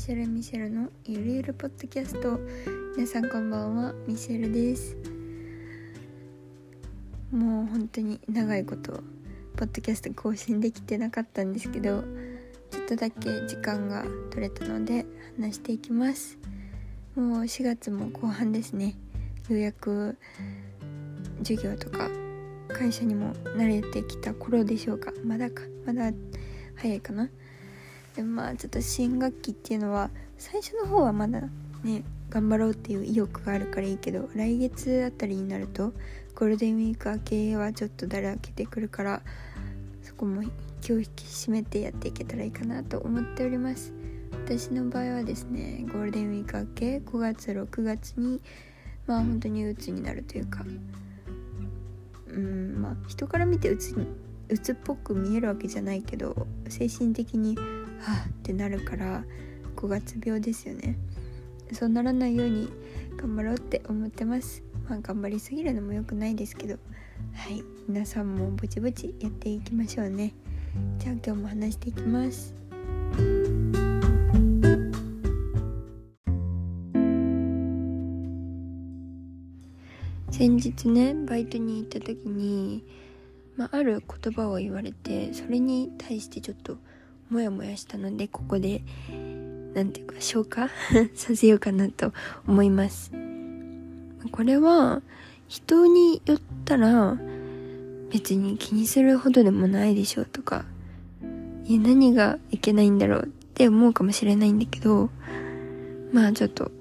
[0.00, 2.40] シェル・ミシェルのゆるゆるポッドキャスト。
[2.96, 4.96] 皆さんこんばんはミシェルです。
[7.30, 8.92] もう本当に長いこと
[9.56, 12.02] ポッドキャスト更新できてなかったんですけど
[12.70, 15.04] ちょっとだけ時間が取れたので
[15.38, 16.38] 話していきます。
[17.14, 18.96] もう4月も後半ですね。
[19.50, 20.16] ようやく
[21.42, 22.08] 授業とか
[22.72, 25.12] 会社にも慣れてきた頃でしょうか。
[25.22, 26.10] まだかまだ
[26.76, 27.28] 早いかな。
[28.16, 31.42] でまあちょっと新学期っていうのは最初の方はまだ
[31.82, 35.92] ね頑張ろうっていう意欲があるからいいけど来月あたりになると
[36.34, 39.22] ゴールデンウィーク明けはちょっとだらけてくるから
[40.02, 40.42] そこも
[40.80, 43.92] 気を引き締めてやっていけたらいいかなと思っております。
[44.44, 48.40] 私の場合はですねゴールデンウィーク明け5月6月に
[49.06, 50.64] まあ本当に鬱になるというか
[52.28, 53.94] うんまあ人から見て鬱
[54.48, 57.56] 鬱っぽく見えるわけじゃないけど精神的に
[58.00, 59.24] はあってなるから
[59.76, 60.96] 5月病ですよね。
[61.72, 62.68] そうならないように
[63.16, 64.62] 頑張ろうって思ってます。
[64.88, 66.74] まあ頑張りすぎるのも良くないですけど。
[67.34, 67.62] はい。
[67.88, 70.32] 皆さんもぼちぼちやっていきましょうね。
[70.98, 72.54] じゃあ今日も話していきます。
[80.30, 82.82] 先日ねバイトに行った時に、
[83.56, 86.78] まあ、ある言葉を言われてそれに対してちょっと
[87.30, 88.82] モヤモヤしたのでここで
[89.72, 90.68] 何ていうか消化？
[91.14, 92.12] させようかなと
[92.46, 93.12] 思います。
[94.32, 95.00] これは
[95.46, 97.16] 人によったら
[98.10, 100.64] 別に気にするほどでもないでしょうとか
[101.64, 105.08] いや何がいけないんだろうって思うかもしれないんだけど
[106.12, 106.72] まあちょっと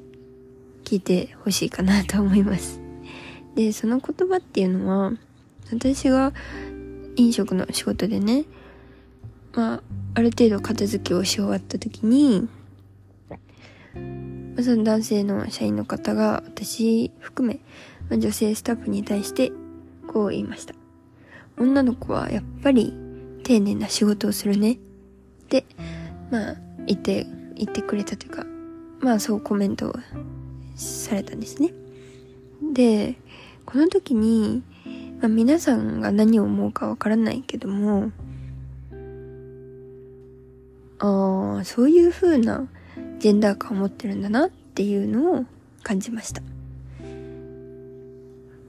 [0.84, 2.81] 聞いてほしいかなと思います。
[3.56, 5.13] でその言葉っていうのは
[5.72, 6.34] 私が
[7.16, 8.45] 飲食の仕事でね
[9.53, 9.81] まあ
[10.16, 12.47] ある程度片付けをし終わった時に
[14.62, 17.59] その男性の社員の方が私含め、
[18.09, 19.51] ま、女性スタッフに対して
[20.07, 20.74] こう言いました。
[21.57, 22.94] 女の子はやっぱり
[23.44, 24.74] 丁寧な仕事をするね。
[24.74, 24.78] っ
[25.50, 25.66] て
[26.31, 27.25] まあ言って
[27.56, 28.45] 言ってくれたというか
[29.00, 29.94] まあそうコメントを
[30.75, 31.74] されたんですね。
[32.74, 33.16] で
[33.66, 34.63] この時に、
[35.22, 38.12] まあ、皆さんが何を思うかわからないけども
[41.00, 42.68] ああそういう風な
[43.20, 45.46] ジェンダー感を持ってるんだなっていうのを
[45.84, 46.42] 感じました。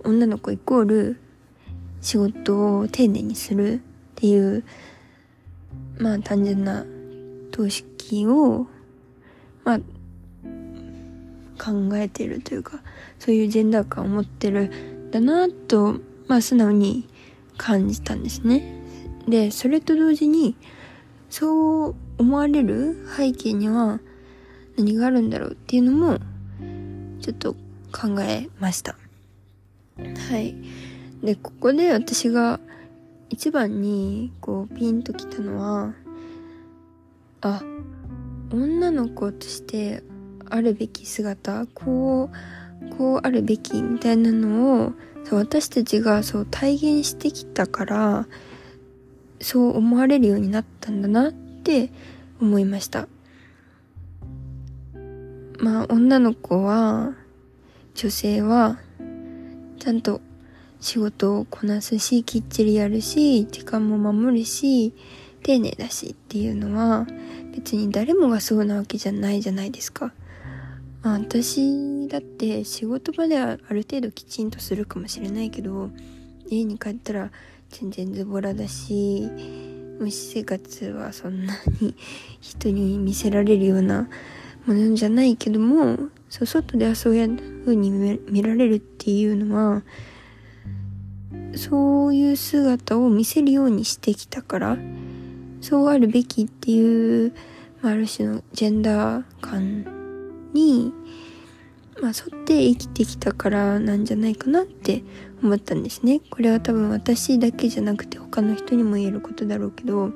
[0.03, 1.21] 女の子イコール
[2.01, 3.79] 仕事を丁寧にするっ
[4.15, 4.65] ていう
[5.99, 6.85] まあ単純な
[7.53, 8.67] 等式を
[9.65, 9.79] まあ
[11.63, 12.81] 考えてるというか
[13.19, 17.07] そういうジェンダー感を持ってるんだなとまあ素直に
[17.59, 18.81] 感じたんですね。
[19.29, 20.57] でそれと同時に
[21.29, 23.99] そう思われる背景には
[24.77, 26.19] 何があるんだろうっていうのも
[27.21, 27.55] ちょっと
[27.93, 28.97] 考えました。
[29.97, 30.55] はい。
[31.23, 32.61] でここで私が
[33.31, 35.95] 一番にこうピンときたのは
[37.41, 37.63] あ
[38.53, 40.03] 女の子として
[40.51, 42.31] あるべき姿こ
[42.93, 44.93] うこうあるべきみたいなのを
[45.31, 48.27] 私たちがそう体現してきたから
[49.41, 51.33] そう思われるようになったんだなっ
[51.71, 51.93] て
[52.41, 53.07] 思いました
[55.59, 57.13] まあ女の子は
[57.95, 58.81] 女性は
[59.79, 60.21] ちゃんと
[60.81, 64.95] 仕事をこなすしきっちりやるし時間も守るし
[65.45, 67.07] 丁寧だしっていうのは
[67.55, 70.13] 別に誰もがそうなわけじゃないじゃないですか。
[71.03, 75.91] まあ私だって仕事場ではある程度きちんとするかもしれないけど
[76.49, 77.31] 家に帰ったら
[77.71, 79.31] 全然ズボラだし
[80.01, 81.95] 虫生活はそんなに
[82.41, 84.09] 人に見せられるような
[84.67, 89.83] ものじゃないけどもそう外ではそういう風に見られるっていうのは
[91.57, 94.77] そういう姿を見せるようにしてきたから
[95.61, 97.35] そうあるべきっていう、
[97.83, 99.85] まあ、ある種のジェンダー感
[100.55, 100.93] に、
[102.01, 105.03] まあ、沿って生きてきたからなんじゃないかなって
[105.43, 106.21] 思ったんですね。
[106.31, 110.09] これは多分私だけじゃなくて他の人にも言えることだろうけど、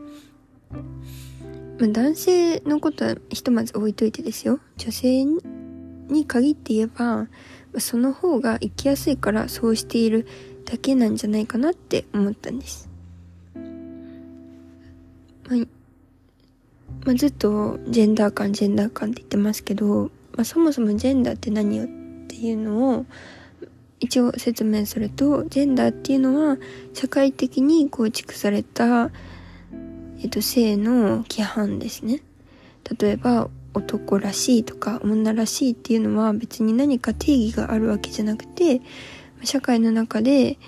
[1.78, 4.60] まあ、男性のことはひとまず置いといてですよ。
[4.76, 7.28] 女性に限って言えば、
[7.78, 10.26] その方が生きやすいからそうしている
[10.64, 12.88] だけなんじゃないかなって思ったんです。
[15.48, 15.58] まあ、
[17.06, 21.86] まあ、ずっとジェンダー感、ジェンダー感って言ってますけど、まあ、そもそもジェンダーって何よっ
[22.28, 23.06] ていうのを
[24.00, 26.58] 一応説明すると、ジェンダーっていうのは
[26.92, 29.10] 社会的に構築された、
[30.20, 32.22] えっと、性の規範ですね。
[32.98, 38.80] 例えば、男らしいとか女らしいっていうのは別に何か定義があるわけじゃなくて
[39.42, 40.58] 社会の中で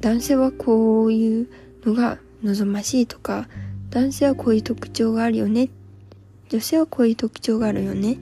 [0.00, 1.48] 男性はこういう
[1.84, 3.46] のが望ましいとか
[3.90, 5.68] 男性はこういう特徴があるよね
[6.48, 8.16] 女性はこういう特徴があるよね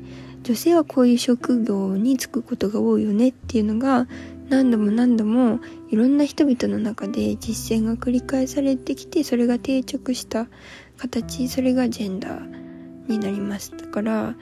[0.46, 4.06] 女性はこういう職業に就くことが多いよねっていうのが
[4.48, 5.58] 何度も何度も
[5.90, 10.46] いろんな人々の中で実践が繰り返されてきてそれが定着した
[10.98, 13.76] 形それがジェンダーになります。
[13.76, 14.36] だから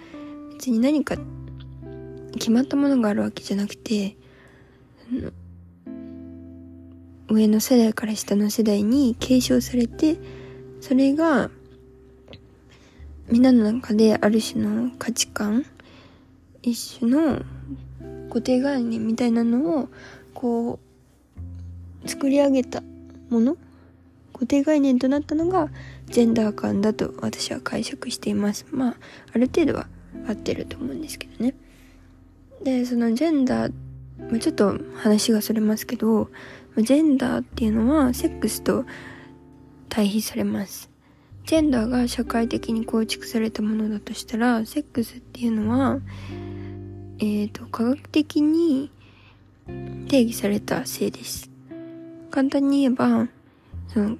[0.52, 1.16] 別に何か
[2.34, 4.14] 決まったものがあるわけじゃなくて
[7.28, 10.18] 上の世代から下の世代に継承されて
[10.82, 11.48] それが
[13.30, 15.64] みんなの中である種の価値観
[16.70, 17.42] 一種の
[18.28, 19.88] 固定概念みたいなのを
[20.32, 20.78] こ
[22.04, 22.82] う作り上げた
[23.30, 23.56] もの。
[24.32, 25.70] 固定概念となったのが
[26.06, 28.66] ジェンダー感だと私は解釈しています。
[28.70, 28.96] まあ
[29.32, 29.86] ある程度は
[30.26, 31.54] 合ってると思うんですけどね。
[32.64, 33.72] でそのジェンダー、
[34.30, 36.30] ま、ちょっと話がそれますけど
[36.76, 38.84] ジェンダーっていうのはセックスと
[39.88, 40.90] 対比されます。
[41.44, 46.00] ジェンダーが社会的に構築されたものだとしたらセックスっていうのは
[47.18, 48.90] えっ、ー、と科学的に
[50.08, 51.50] 定義された性です。
[52.30, 53.28] 簡単に言えば
[53.88, 54.16] その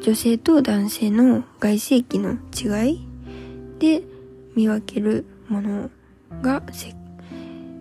[0.00, 3.08] 女性と男性の外性器の違い
[3.78, 4.02] で
[4.54, 5.90] 見分けるもの
[6.42, 6.62] が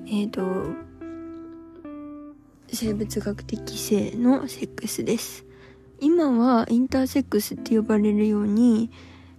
[0.06, 0.42] えっ、ー、と
[2.72, 5.46] 生物学的性のセックスです。
[6.00, 8.90] 今はインターセックスって呼ばれるように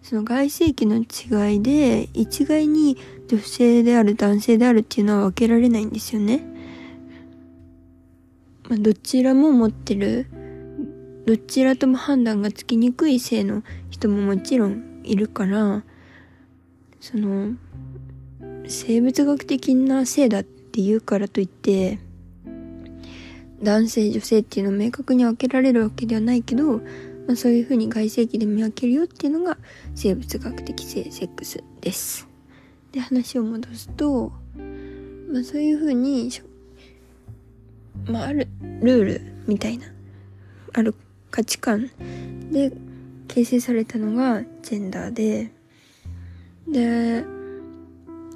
[0.04, 6.44] その外性器の違いで一概に女性である男性であるっていうのは分けられないんですよね。
[8.68, 10.26] まあ、どちらも持ってる
[11.26, 15.82] どちらとも判断がつきにくい性の人ももちろんいるから
[17.00, 17.54] その
[18.68, 21.98] 生物学的な性だって言うからといって
[23.62, 26.82] 男性女性っていうのを明確に分けられるわけではないけど、
[27.26, 29.56] まあ、そういうふうに外性器で見分けるよっていうのが
[29.94, 32.28] 生物学的性セックスです。
[32.92, 34.32] で話を戻すと、
[35.32, 36.30] まあ、そういうふうに
[38.06, 38.46] まあある
[38.80, 39.86] ルールみたいな
[40.74, 40.94] ある
[41.30, 41.90] 価値観
[42.52, 42.72] で
[43.28, 45.50] 形成されたのがジェンダーで、
[46.68, 47.24] で、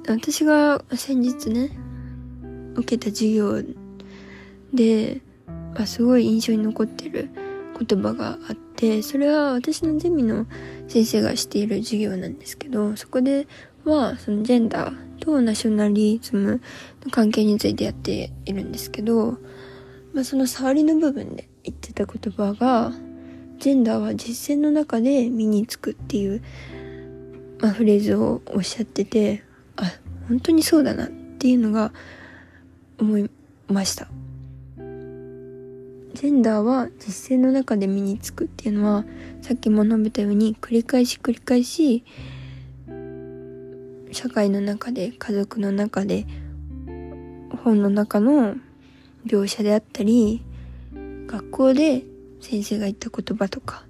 [0.07, 1.71] 私が先日ね、
[2.75, 3.63] 受けた授業
[4.73, 7.29] で、まあすごい印象に残ってる
[7.87, 8.68] 言葉があって、
[9.03, 10.45] それは私のゼミの
[10.87, 13.45] 先生がしている授業なんですけど、そこで
[13.83, 16.61] は、そのジェンダーとナショナリズム
[17.03, 19.37] の関係についてやっているんですけど、
[20.13, 22.93] まあ、その触りの部分で言ってた言葉が、
[23.59, 26.41] ジェンダーは実践の中で身につくっていう、
[27.59, 29.43] まあ、フレーズをおっしゃってて、
[29.75, 29.91] あ、
[30.29, 31.91] 本当にそうだなっていうのが
[32.97, 33.29] 思い
[33.67, 34.07] ました。
[36.19, 39.05] ジェンダーは実践の中で身につくっていうのは、
[39.41, 42.03] さっきも述べたように繰り返し繰り返し、
[44.11, 46.25] 社会の中で、家族の中で、
[47.63, 48.57] 本の中の
[49.25, 50.43] 描写であったり、
[51.25, 52.03] 学校で
[52.41, 53.85] 先生が言った言葉とか、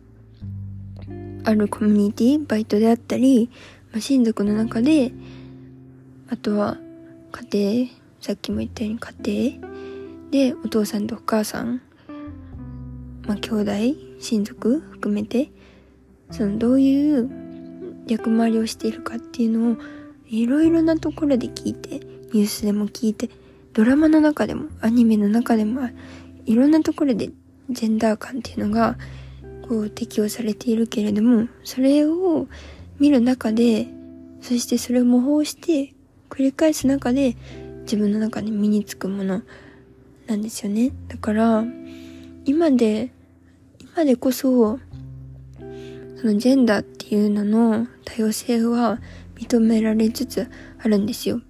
[1.46, 3.50] あるコミュニティ、バイトであったり、
[3.92, 5.12] まあ、親族の中で、
[6.30, 6.78] あとは
[7.52, 7.90] 家庭、
[8.22, 9.70] さっきも言ったように家庭
[10.30, 11.82] でお父さんとお母さん、
[13.30, 13.72] まあ、兄弟、
[14.20, 15.52] 親族含めて、
[16.32, 17.30] そのどういう
[18.08, 19.78] 役回りをしているかっていうのを
[20.28, 22.00] いろいろなところで聞いて、
[22.34, 23.30] ニュースでも聞いて、
[23.74, 25.90] ドラマの中でも、アニメの中でも、
[26.48, 27.30] いろんなところで
[27.70, 28.98] ジェンダー感っていうのが、
[29.68, 32.48] こう適用されているけれども、それを
[32.98, 33.86] 見る中で、
[34.42, 35.94] そしてそれを模倣して
[36.32, 37.38] 繰り返す中で
[37.82, 39.44] 自分の中で身につくもの
[40.26, 40.92] なんですよね。
[41.08, 41.64] だから、
[42.46, 43.12] 今で、
[44.00, 44.80] 今でこそ、
[45.60, 49.02] そのジェンダーっていうのの多様性は
[49.36, 50.48] 認められつつ
[50.82, 51.42] あるんですよ。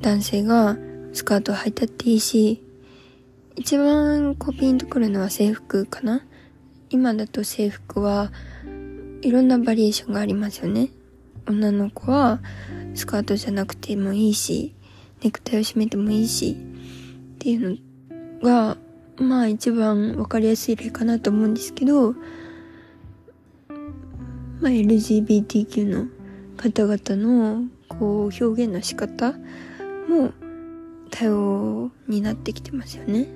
[0.00, 0.78] 男性が
[1.12, 2.62] スカートを履いたっていいし、
[3.54, 6.24] 一番こうピンとくるのは制服かな
[6.88, 8.32] 今だと制服は
[9.20, 10.88] いろんなバリエーションがありますよね。
[11.46, 12.40] 女の子は
[12.94, 14.74] スカートじゃなくてもいいし、
[15.22, 16.56] ネクタイを締めてもいいし、
[17.34, 17.78] っていう
[18.40, 18.78] のが、
[19.20, 22.18] まあ一番わかりやすい例かなと思うんですけど、ま
[24.64, 26.06] あ LGBTQ の
[26.56, 29.32] 方々のこう表現の仕方
[30.08, 30.32] も
[31.10, 33.28] 多様になってきてますよね。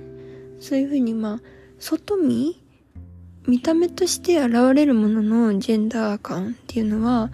[0.59, 1.39] そういうふうにまあ
[1.79, 2.55] 外見
[3.45, 7.29] 見た目として現れるもののジェンダー感っていうのは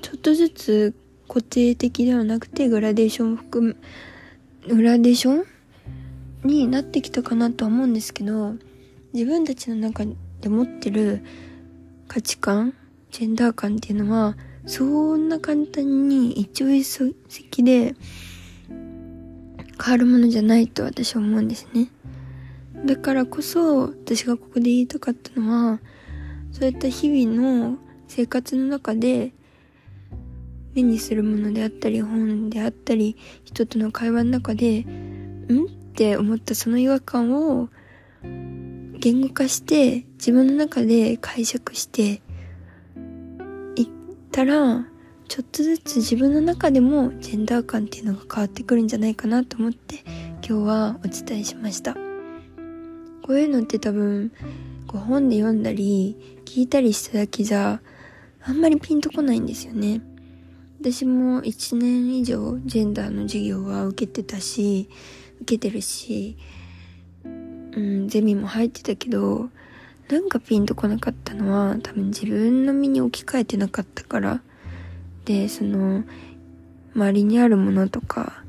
[0.00, 0.94] ちょっとずつ
[1.26, 3.76] 固定的ではなくてグラデーションを含む
[4.68, 5.51] グラデーション
[6.44, 8.54] になってきたかなとは思うんですけど
[9.12, 10.04] 自分たちの中
[10.40, 11.24] で持ってる
[12.08, 12.74] 価値観
[13.10, 17.14] ジェンダー感っていうのはそんな簡単に一朝一
[17.58, 17.94] 夕で
[19.84, 21.88] 変わるものじゃないと私は思うんですね。
[22.86, 25.80] だからこそ私がここで言いたかったのは
[26.50, 29.32] そういった日々の生活の中で
[30.74, 35.81] 目にするものであったり本であったり人との会話の中でん？
[35.92, 37.68] って思ったその違和感を
[38.98, 42.22] 言語化して自分の中で解釈して
[43.76, 43.88] いっ
[44.30, 44.86] たら
[45.28, 50.02] ちょっとずつ自分の中でもジェンダー感っていうのが変わってくるんじゃないかなと思って
[50.46, 51.94] 今日はお伝えしました。
[51.94, 54.32] こういうのって多分
[54.86, 57.82] こう本で読んだり聞いたりしただけじゃ
[58.42, 60.00] あんまりピンとこないんですよね。
[60.80, 64.88] 私も1年以上ジェンダーの授業は受けてたし
[65.42, 66.36] 受けてるし
[67.24, 69.48] うんゼミも入ってたけど
[70.08, 74.42] なんかピンとこなかったのは多分自分の身に置き換えてなかったから。
[75.24, 76.04] でその
[76.94, 78.42] 周りにあるものとか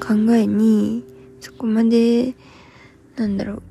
[0.00, 1.04] 考えに
[1.40, 2.34] そこまで
[3.16, 3.62] なんだろう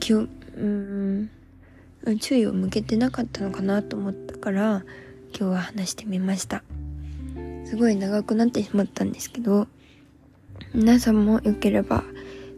[0.00, 1.30] 気をうん
[2.18, 4.84] 注意を向けてなかったのかなと思ったから
[5.38, 6.62] 今日は話してみました。
[7.66, 9.66] すごい長くなってしまったんですけど
[10.74, 12.04] 皆さんもよければ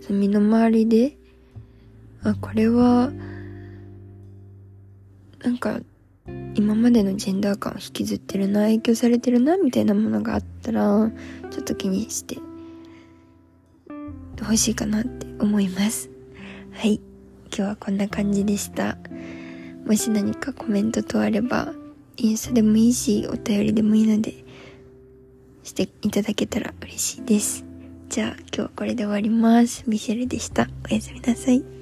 [0.09, 1.17] 身の回りで
[2.23, 3.11] あこれは
[5.43, 5.81] なんか
[6.55, 11.11] 今までのジェンダー感を引きずってるな影響されてるなみたいなものがあったら
[11.51, 12.39] ちょっと気にして
[14.39, 16.11] 欲しいかなって思います。
[16.73, 17.01] はい。
[17.47, 18.99] 今日はこんな感じでした。
[19.87, 21.73] もし何かコメントとあれば
[22.17, 24.45] インスタでもいいしお便りでもいいので
[25.63, 27.64] していただけたら嬉しいです。
[28.15, 29.83] じゃあ今日はこれで終わります。
[29.89, 30.69] ミシェルでした。
[30.89, 31.74] おやすみなさい。